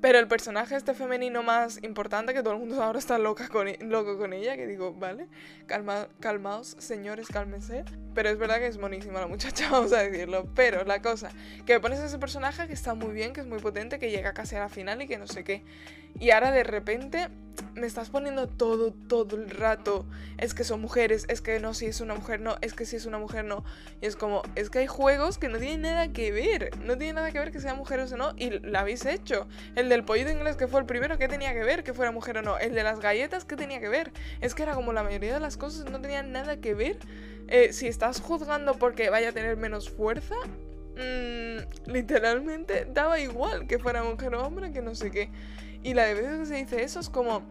Pero 0.00 0.18
el 0.18 0.28
personaje 0.28 0.76
este 0.76 0.94
femenino 0.94 1.42
más 1.42 1.82
importante, 1.82 2.32
que 2.32 2.42
todo 2.42 2.54
el 2.54 2.60
mundo 2.60 2.82
ahora 2.82 2.98
está 2.98 3.18
loca 3.18 3.48
con, 3.48 3.68
e, 3.68 3.78
loco 3.80 4.16
con 4.16 4.32
ella, 4.32 4.56
que 4.56 4.66
digo, 4.66 4.94
vale, 4.94 5.26
calma, 5.66 6.08
calmaos, 6.20 6.76
señores, 6.78 7.28
cálmense. 7.28 7.84
Pero 8.14 8.28
es 8.28 8.38
verdad 8.38 8.58
que 8.58 8.66
es 8.66 8.78
monísima 8.78 9.20
la 9.20 9.26
muchacha, 9.26 9.68
vamos 9.72 9.92
a 9.92 9.98
decirlo. 9.98 10.48
Pero 10.54 10.84
la 10.84 11.02
cosa, 11.02 11.30
que 11.66 11.74
me 11.74 11.80
pones 11.80 11.98
ese 11.98 12.18
personaje 12.18 12.66
que 12.66 12.72
está 12.72 12.94
muy 12.94 13.12
bien, 13.12 13.32
que 13.32 13.40
es 13.40 13.46
muy 13.46 13.58
potente, 13.58 13.98
que 13.98 14.10
llega 14.10 14.32
casi 14.32 14.56
a 14.56 14.60
la 14.60 14.68
final 14.68 15.02
y 15.02 15.06
que 15.06 15.18
no 15.18 15.26
sé 15.26 15.44
qué. 15.44 15.64
Y 16.20 16.30
ahora 16.30 16.52
de 16.52 16.64
repente 16.64 17.28
me 17.74 17.86
estás 17.86 18.10
poniendo 18.10 18.46
todo, 18.46 18.92
todo 18.92 19.36
el 19.36 19.50
rato. 19.50 20.06
Es 20.36 20.54
que 20.54 20.64
son 20.64 20.80
mujeres, 20.80 21.26
es 21.28 21.40
que 21.40 21.60
no, 21.60 21.74
si 21.74 21.86
es 21.86 22.00
una 22.00 22.14
mujer, 22.14 22.40
no, 22.40 22.56
es 22.60 22.74
que 22.74 22.84
si 22.84 22.96
es 22.96 23.06
una 23.06 23.18
mujer, 23.18 23.44
no. 23.44 23.64
Y 24.00 24.06
es 24.06 24.16
como, 24.16 24.42
es 24.54 24.70
que 24.70 24.80
hay 24.80 24.86
juegos 24.86 25.38
que 25.38 25.48
no 25.48 25.58
tienen 25.58 25.82
nada 25.82 26.12
que 26.12 26.32
ver. 26.32 26.70
No 26.84 26.96
tiene 26.96 27.14
nada 27.14 27.30
que 27.32 27.38
ver 27.38 27.52
que 27.52 27.60
sean 27.60 27.76
mujeres 27.76 28.12
o 28.12 28.16
no. 28.16 28.32
Y 28.36 28.50
lo 28.50 28.78
habéis 28.78 29.04
hecho. 29.06 29.48
El 29.74 29.88
del 29.88 30.04
pollito 30.04 30.30
inglés, 30.30 30.56
que 30.56 30.66
fue 30.66 30.80
el 30.80 30.86
primero, 30.86 31.18
¿qué 31.18 31.28
tenía 31.28 31.52
que 31.52 31.64
ver 31.64 31.84
que 31.84 31.94
fuera 31.94 32.12
mujer 32.12 32.38
o 32.38 32.42
no? 32.42 32.58
El 32.58 32.74
de 32.74 32.82
las 32.82 33.00
galletas, 33.00 33.44
¿qué 33.44 33.56
tenía 33.56 33.80
que 33.80 33.88
ver? 33.88 34.12
Es 34.40 34.54
que 34.54 34.62
era 34.62 34.74
como 34.74 34.92
la 34.92 35.02
mayoría 35.02 35.34
de 35.34 35.40
las 35.40 35.56
cosas 35.56 35.90
no 35.90 36.00
tenían 36.00 36.32
nada 36.32 36.60
que 36.60 36.74
ver. 36.74 36.98
Eh, 37.48 37.72
si 37.72 37.88
estás 37.88 38.20
juzgando 38.20 38.74
porque 38.74 39.08
vaya 39.08 39.30
a 39.30 39.32
tener 39.32 39.56
menos 39.56 39.88
fuerza, 39.88 40.34
mmm, 40.96 41.90
literalmente 41.90 42.86
daba 42.92 43.18
igual 43.18 43.66
que 43.66 43.78
fuera 43.78 44.02
mujer 44.02 44.34
o 44.34 44.46
hombre, 44.46 44.72
que 44.72 44.82
no 44.82 44.94
sé 44.94 45.10
qué. 45.10 45.30
Y 45.82 45.94
la 45.94 46.04
de 46.04 46.14
veces 46.14 46.38
que 46.38 46.46
se 46.46 46.54
dice 46.54 46.82
eso 46.82 47.00
es 47.00 47.08
como, 47.08 47.42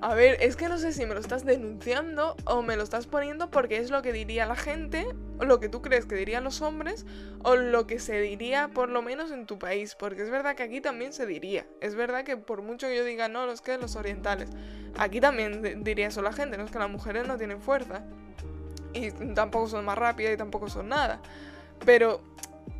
a 0.00 0.14
ver, 0.14 0.36
es 0.40 0.56
que 0.56 0.68
no 0.68 0.76
sé 0.76 0.92
si 0.92 1.06
me 1.06 1.14
lo 1.14 1.20
estás 1.20 1.46
denunciando 1.46 2.36
o 2.44 2.60
me 2.60 2.76
lo 2.76 2.82
estás 2.82 3.06
poniendo 3.06 3.50
porque 3.50 3.78
es 3.78 3.90
lo 3.90 4.02
que 4.02 4.12
diría 4.12 4.44
la 4.44 4.54
gente, 4.54 5.06
o 5.38 5.44
lo 5.44 5.60
que 5.60 5.70
tú 5.70 5.80
crees 5.80 6.04
que 6.04 6.14
dirían 6.14 6.44
los 6.44 6.60
hombres, 6.60 7.06
o 7.42 7.56
lo 7.56 7.86
que 7.86 7.98
se 7.98 8.20
diría 8.20 8.68
por 8.68 8.90
lo 8.90 9.00
menos 9.00 9.30
en 9.30 9.46
tu 9.46 9.58
país. 9.58 9.94
Porque 9.94 10.22
es 10.22 10.30
verdad 10.30 10.56
que 10.56 10.62
aquí 10.62 10.82
también 10.82 11.14
se 11.14 11.24
diría. 11.24 11.66
Es 11.80 11.94
verdad 11.94 12.24
que 12.24 12.36
por 12.36 12.60
mucho 12.60 12.86
que 12.86 12.96
yo 12.96 13.04
diga, 13.04 13.28
no, 13.28 13.46
los 13.46 13.62
que 13.62 13.78
los 13.78 13.96
orientales, 13.96 14.50
aquí 14.98 15.20
también 15.20 15.82
diría 15.84 16.08
eso 16.08 16.20
la 16.20 16.34
gente, 16.34 16.58
no 16.58 16.64
es 16.64 16.70
que 16.70 16.78
las 16.78 16.90
mujeres 16.90 17.26
no 17.26 17.38
tienen 17.38 17.62
fuerza. 17.62 18.02
Y 18.92 19.10
tampoco 19.10 19.68
son 19.68 19.84
más 19.86 19.96
rápidas 19.96 20.34
y 20.34 20.36
tampoco 20.36 20.68
son 20.68 20.90
nada. 20.90 21.20
Pero 21.86 22.20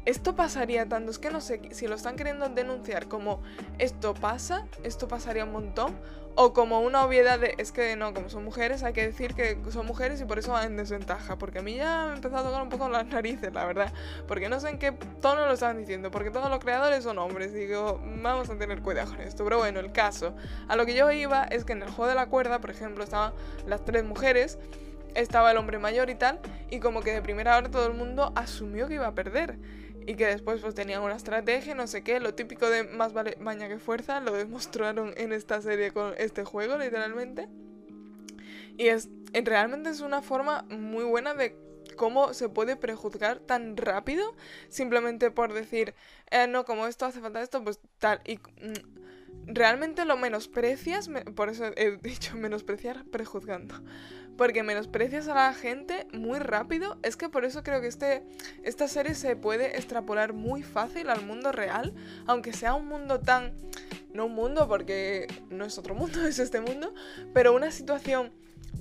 esto 0.04 0.36
pasaría 0.36 0.86
tanto, 0.88 1.10
es 1.10 1.18
que 1.18 1.30
no 1.30 1.40
sé 1.40 1.60
si 1.72 1.86
lo 1.86 1.94
están 1.94 2.16
queriendo 2.16 2.48
denunciar 2.48 3.08
como 3.08 3.40
esto 3.78 4.14
pasa, 4.14 4.66
esto 4.82 5.08
pasaría 5.08 5.44
un 5.44 5.52
montón, 5.52 5.96
o 6.36 6.52
como 6.52 6.80
una 6.80 7.04
obviedad 7.04 7.38
de 7.38 7.54
es 7.58 7.70
que 7.70 7.94
no, 7.96 8.12
como 8.12 8.28
son 8.28 8.44
mujeres, 8.44 8.82
hay 8.82 8.92
que 8.92 9.06
decir 9.06 9.34
que 9.34 9.56
son 9.70 9.86
mujeres 9.86 10.20
y 10.20 10.24
por 10.24 10.38
eso 10.38 10.52
van 10.52 10.66
en 10.66 10.76
desventaja. 10.76 11.36
Porque 11.38 11.60
a 11.60 11.62
mí 11.62 11.76
ya 11.76 12.06
me 12.06 12.12
ha 12.12 12.14
empezado 12.16 12.42
a 12.42 12.48
tocar 12.48 12.62
un 12.62 12.68
poco 12.68 12.88
las 12.88 13.06
narices, 13.14 13.52
la 13.52 13.64
verdad. 13.64 13.92
Porque 14.26 14.48
no 14.48 14.58
sé 14.58 14.70
en 14.70 14.78
qué 14.78 14.92
tono 15.20 15.46
lo 15.46 15.52
estaban 15.52 15.78
diciendo, 15.78 16.10
porque 16.10 16.30
todos 16.30 16.50
los 16.50 16.58
creadores 16.58 17.04
son 17.04 17.18
hombres. 17.18 17.52
Digo, 17.52 18.00
vamos 18.22 18.50
a 18.50 18.58
tener 18.58 18.82
cuidado 18.82 19.12
con 19.12 19.20
esto. 19.20 19.44
Pero 19.44 19.58
bueno, 19.58 19.78
el 19.78 19.92
caso. 19.92 20.34
A 20.66 20.76
lo 20.76 20.86
que 20.86 20.94
yo 20.94 21.10
iba 21.12 21.44
es 21.44 21.64
que 21.64 21.72
en 21.72 21.82
el 21.82 21.90
juego 21.90 22.08
de 22.08 22.16
la 22.16 22.26
cuerda, 22.26 22.60
por 22.60 22.70
ejemplo, 22.70 23.04
estaban 23.04 23.32
las 23.66 23.84
tres 23.84 24.04
mujeres 24.04 24.58
estaba 25.14 25.50
el 25.50 25.56
hombre 25.56 25.78
mayor 25.78 26.10
y 26.10 26.14
tal, 26.14 26.40
y 26.70 26.80
como 26.80 27.02
que 27.02 27.12
de 27.12 27.22
primera 27.22 27.56
hora 27.56 27.70
todo 27.70 27.86
el 27.86 27.94
mundo 27.94 28.32
asumió 28.36 28.88
que 28.88 28.94
iba 28.94 29.06
a 29.06 29.14
perder 29.14 29.58
y 30.06 30.16
que 30.16 30.26
después 30.26 30.60
pues 30.60 30.74
tenían 30.74 31.02
una 31.02 31.16
estrategia, 31.16 31.74
no 31.74 31.86
sé 31.86 32.02
qué, 32.02 32.20
lo 32.20 32.34
típico 32.34 32.68
de 32.68 32.84
más 32.84 33.12
vale 33.12 33.36
maña 33.40 33.68
que 33.68 33.78
fuerza, 33.78 34.20
lo 34.20 34.32
demostraron 34.32 35.14
en 35.16 35.32
esta 35.32 35.62
serie 35.62 35.92
con 35.92 36.14
este 36.18 36.44
juego 36.44 36.76
literalmente. 36.76 37.48
Y 38.76 38.88
es 38.88 39.08
realmente 39.32 39.90
es 39.90 40.00
una 40.00 40.20
forma 40.20 40.62
muy 40.68 41.04
buena 41.04 41.34
de 41.34 41.56
cómo 41.96 42.34
se 42.34 42.48
puede 42.48 42.76
prejuzgar 42.76 43.38
tan 43.38 43.76
rápido 43.76 44.34
simplemente 44.68 45.30
por 45.30 45.52
decir, 45.52 45.94
eh, 46.30 46.46
no, 46.48 46.64
como 46.64 46.86
esto 46.86 47.06
hace 47.06 47.20
falta 47.20 47.40
esto, 47.40 47.62
pues 47.62 47.80
tal. 47.98 48.20
Y 48.24 48.36
mm, 48.36 49.46
realmente 49.46 50.04
lo 50.04 50.16
menosprecias, 50.16 51.08
por 51.34 51.48
eso 51.48 51.66
he 51.76 51.96
dicho 52.02 52.36
menospreciar 52.36 53.04
prejuzgando 53.06 53.76
porque 54.36 54.62
menosprecias 54.62 55.28
a 55.28 55.34
la 55.34 55.52
gente 55.54 56.06
muy 56.12 56.38
rápido. 56.38 56.98
Es 57.02 57.16
que 57.16 57.28
por 57.28 57.44
eso 57.44 57.62
creo 57.62 57.80
que 57.80 57.88
este, 57.88 58.22
esta 58.62 58.88
serie 58.88 59.14
se 59.14 59.36
puede 59.36 59.76
extrapolar 59.76 60.32
muy 60.32 60.62
fácil 60.62 61.10
al 61.10 61.24
mundo 61.24 61.52
real, 61.52 61.94
aunque 62.26 62.52
sea 62.52 62.74
un 62.74 62.86
mundo 62.86 63.20
tan... 63.20 63.52
No 64.12 64.26
un 64.26 64.34
mundo 64.34 64.68
porque 64.68 65.26
no 65.50 65.64
es 65.64 65.76
otro 65.76 65.96
mundo, 65.96 66.24
es 66.26 66.38
este 66.38 66.60
mundo, 66.60 66.94
pero 67.32 67.52
una 67.52 67.72
situación 67.72 68.30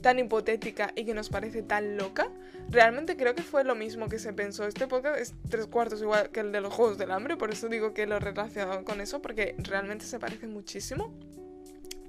tan 0.02 0.20
hipotética 0.20 0.92
y 0.96 1.06
que 1.06 1.16
nos 1.16 1.30
parece 1.30 1.64
tan 1.64 1.98
loca, 1.98 2.30
realmente 2.70 3.18
creo 3.18 3.34
que 3.34 3.42
fue 3.42 3.64
lo 3.64 3.74
mismo 3.74 4.10
que 4.10 4.20
se 4.20 4.34
pensó. 4.34 4.68
Este 4.68 4.86
podcast 4.86 5.20
es 5.20 5.34
tres 5.50 5.66
cuartos 5.66 6.02
igual 6.02 6.30
que 6.30 6.42
el 6.42 6.52
de 6.52 6.62
los 6.62 6.74
Juegos 6.74 7.00
del 7.00 7.10
Hambre, 7.12 7.38
por 7.38 7.52
eso 7.52 7.68
digo 7.68 7.96
que 7.96 8.06
lo 8.06 8.20
relacionado 8.20 8.84
con 8.84 9.02
eso, 9.02 9.22
porque 9.22 9.56
realmente 9.58 10.06
se 10.06 10.20
parece 10.20 10.46
muchísimo 10.46 11.12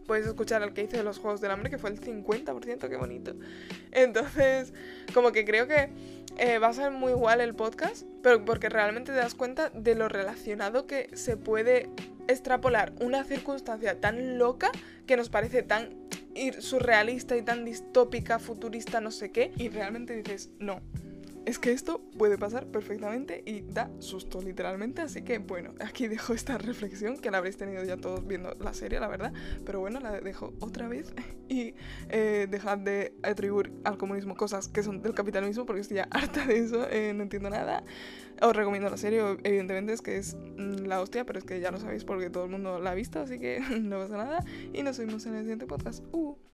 puedes 0.07 0.27
escuchar 0.27 0.63
el 0.63 0.73
que 0.73 0.83
hice 0.83 0.97
de 0.97 1.05
los 1.05 1.19
Juegos 1.19 1.41
del 1.41 1.51
Hambre, 1.51 1.71
que 1.71 1.79
fue 1.79 1.91
el 1.91 2.01
50%, 2.01 2.89
qué 2.89 2.97
bonito. 2.97 3.35
Entonces, 3.93 4.73
como 5.13 5.33
que 5.33 5.45
creo 5.45 5.67
que 5.67 5.91
eh, 6.37 6.59
va 6.59 6.69
a 6.69 6.73
ser 6.73 6.91
muy 6.91 7.13
igual 7.13 7.41
el 7.41 7.55
podcast, 7.55 8.07
pero 8.23 8.45
porque 8.45 8.69
realmente 8.69 9.13
te 9.13 9.19
das 9.19 9.35
cuenta 9.35 9.71
de 9.71 9.95
lo 9.95 10.09
relacionado 10.09 10.87
que 10.87 11.09
se 11.15 11.37
puede 11.37 11.89
extrapolar 12.29 12.93
una 13.01 13.25
circunstancia 13.25 14.01
tan 14.01 14.39
loca 14.39 14.71
que 15.07 15.17
nos 15.17 15.29
parece 15.29 15.63
tan 15.63 15.91
surrealista 16.59 17.37
y 17.37 17.43
tan 17.43 17.65
distópica, 17.65 18.39
futurista, 18.39 19.01
no 19.01 19.11
sé 19.11 19.31
qué, 19.31 19.53
y 19.57 19.69
realmente 19.69 20.17
dices, 20.17 20.51
no, 20.59 20.81
es 21.47 21.59
que 21.59 21.73
esto 21.73 22.01
puede 22.17 22.39
pasar 22.39 22.67
perfectamente 22.67 23.43
y 23.45 23.63
da 23.63 23.91
susto 23.99 24.41
literalmente, 24.41 25.03
así 25.03 25.23
que 25.23 25.39
bueno, 25.39 25.75
aquí 25.81 26.09
dejo 26.09 26.33
esta 26.33 26.59
reflexión 26.59 27.19
que 27.19 27.31
la 27.31 27.39
habréis 27.39 27.57
tenido 27.57 27.85
ya 27.85 27.97
todos 27.97 28.27
viendo 28.27 28.55
la 28.61 28.73
serie, 28.73 29.01
la 29.01 29.09
verdad, 29.09 29.33
pero 29.65 29.81
bueno, 29.81 30.01
la 30.01 30.21
dejo 30.21 30.55
otra 30.61 30.89
vez 30.89 31.15
y 31.49 31.75
eh, 32.09 32.47
dejad 32.51 32.79
de 32.79 33.15
atribuir 33.23 33.73
al 33.85 33.99
comunismo 33.99 34.37
cosas 34.37 34.69
que 34.69 34.83
son 34.83 35.03
del 35.03 35.15
capitalismo 35.15 35.67
porque 35.67 35.83
estoy 35.83 35.99
ya 35.99 36.09
harta 36.11 36.47
de 36.47 36.59
eso, 36.59 36.89
eh, 36.91 37.13
no 37.15 37.23
entiendo 37.23 37.51
nada. 37.51 37.85
Os 38.43 38.55
recomiendo 38.55 38.91
la 38.91 38.97
serie, 38.97 39.21
evidentemente 39.45 39.93
es 39.93 40.03
que 40.03 40.17
es 40.17 40.35
mm, 40.35 40.87
la 40.87 41.01
hostia, 41.01 41.25
pero 41.25 41.39
es 41.39 41.45
que 41.45 41.61
ya 41.61 41.71
lo 41.71 41.79
sabéis 41.79 42.05
porque 42.05 42.31
todo 42.31 42.45
el 42.45 42.51
mundo 42.51 42.81
la 42.81 42.91
ha 42.91 42.95
visto, 42.95 43.21
así 43.21 43.39
que 43.39 43.61
no 43.81 43.99
pasa 43.99 44.17
nada 44.17 44.45
y 44.73 44.83
nos 44.83 44.99
vemos 44.99 45.25
en 45.27 45.35
el 45.35 45.43
siguiente 45.43 45.67
podcast. 45.67 46.05
Uh. 46.13 46.45